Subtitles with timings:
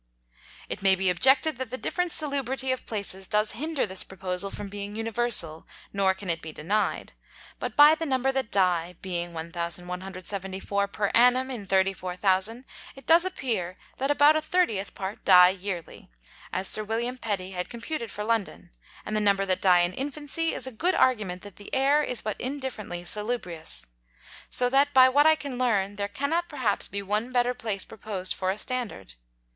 [0.67, 4.67] It may be objected, that the different Salubrity of Places does hinder this Proposal from
[4.67, 7.13] being universal; nor can it be denied.
[7.59, 10.87] But by the Number that die, being 1174.
[10.87, 16.07] per Annum in 34000, it does appear that about a 30th part die yearly,
[16.51, 18.71] as Sir William Petty has computed for London;
[19.05, 22.23] and the Number that die in Infancy, is a good Argument that the Air is
[22.23, 23.85] but indifferently salubrious.
[24.49, 28.33] So that by what I can learn, there cannot perhaps be one better Place proposed
[28.33, 29.13] for a Standard.